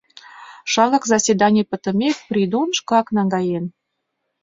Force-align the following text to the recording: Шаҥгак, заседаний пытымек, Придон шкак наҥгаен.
Шаҥгак, 0.71 1.03
заседаний 1.13 1.67
пытымек, 1.69 2.17
Придон 2.29 2.69
шкак 2.77 3.07
наҥгаен. 3.15 3.65